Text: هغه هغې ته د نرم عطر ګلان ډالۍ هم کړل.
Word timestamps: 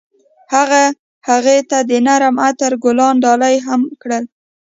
هغه 0.53 0.83
هغې 1.29 1.57
ته 1.69 1.77
د 1.89 1.91
نرم 2.07 2.35
عطر 2.47 2.71
ګلان 2.83 3.15
ډالۍ 3.23 3.55
هم 3.67 3.81
کړل. 4.01 4.23